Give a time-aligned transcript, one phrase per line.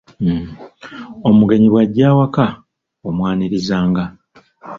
[1.29, 2.45] Omugenyi bw’ajja awaka
[3.07, 4.03] omwanirizanga.